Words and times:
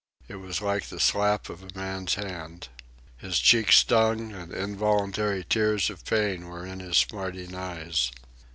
It 0.27 0.37
was 0.37 0.61
like 0.63 0.85
the 0.87 0.99
slap 0.99 1.47
of 1.47 1.61
a 1.61 1.77
man's 1.77 2.15
hand. 2.15 2.69
His 3.17 3.37
cheeks 3.37 3.75
stung, 3.77 4.31
and 4.31 4.51
involuntary 4.51 5.45
tears 5.47 5.91
of 5.91 6.05
pain 6.05 6.47
were 6.47 6.65
in 6.65 6.79
his 6.79 6.97
smarting 6.97 7.53
eyes. 7.53 8.11